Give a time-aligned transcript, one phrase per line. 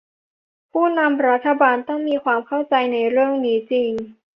[0.71, 2.73] ผู้นำรัฐบาลต้องมีความเข้าใจ
[3.11, 3.91] เรื่องนี้จริง